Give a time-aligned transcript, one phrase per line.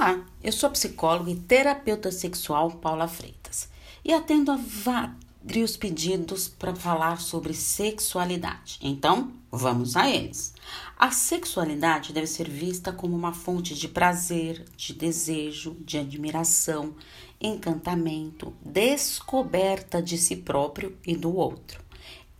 [0.00, 3.68] Olá, eu sou psicóloga e terapeuta sexual Paula Freitas
[4.04, 8.78] e atendo a vários pedidos para falar sobre sexualidade.
[8.80, 10.54] Então, vamos a eles.
[10.96, 16.94] A sexualidade deve ser vista como uma fonte de prazer, de desejo, de admiração,
[17.40, 21.87] encantamento, descoberta de si próprio e do outro.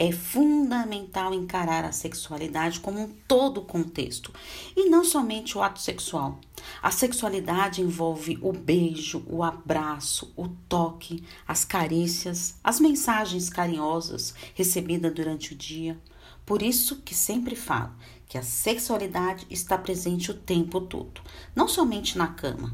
[0.00, 4.32] É fundamental encarar a sexualidade como um todo contexto
[4.76, 6.38] e não somente o ato sexual.
[6.80, 15.12] A sexualidade envolve o beijo, o abraço, o toque, as carícias, as mensagens carinhosas recebidas
[15.12, 15.98] durante o dia.
[16.46, 17.92] Por isso que sempre falo
[18.28, 21.20] que a sexualidade está presente o tempo todo,
[21.56, 22.72] não somente na cama.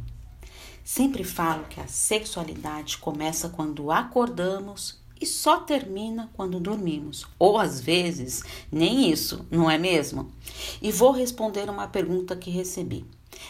[0.85, 7.27] Sempre falo que a sexualidade começa quando acordamos e só termina quando dormimos.
[7.39, 10.31] Ou às vezes, nem isso, não é mesmo?
[10.83, 13.05] E vou responder uma pergunta que recebi.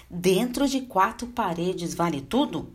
[0.09, 2.69] Dentro de quatro paredes vale tudo?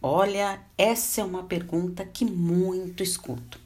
[0.00, 3.58] Olha, essa é uma pergunta que muito escuto.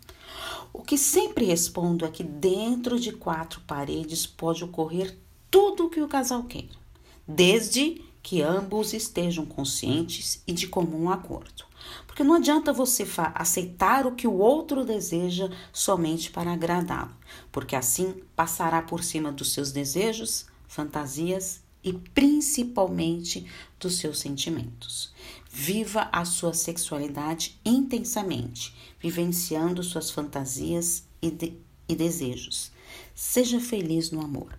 [0.72, 5.16] O que sempre respondo é que dentro de quatro paredes pode ocorrer
[5.50, 6.74] tudo o que o casal queira,
[7.28, 11.64] desde que ambos estejam conscientes e de comum acordo.
[12.06, 17.16] Porque não adianta você aceitar o que o outro deseja somente para agradá-lo,
[17.50, 23.46] porque assim passará por cima dos seus desejos, fantasias e principalmente
[23.80, 25.12] dos seus sentimentos.
[25.50, 32.72] Viva a sua sexualidade intensamente, vivenciando suas fantasias e, de e desejos.
[33.14, 34.58] Seja feliz no amor.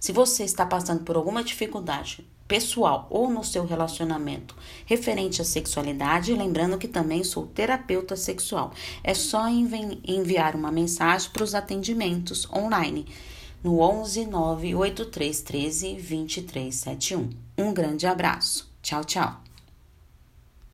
[0.00, 6.34] Se você está passando por alguma dificuldade pessoal ou no seu relacionamento referente à sexualidade,
[6.34, 8.72] lembrando que também sou terapeuta sexual,
[9.02, 13.06] é só envi enviar uma mensagem para os atendimentos online
[13.62, 17.30] no 11 983 13 2371.
[17.56, 18.70] Um grande abraço.
[18.82, 19.40] Tchau, tchau.